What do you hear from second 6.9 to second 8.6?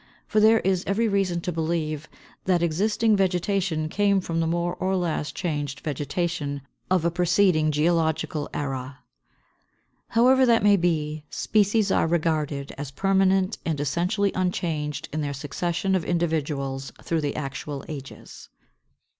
a preceding geological